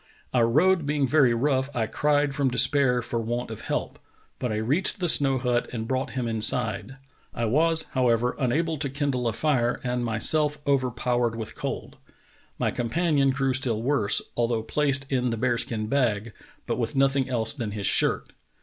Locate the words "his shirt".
17.69-18.33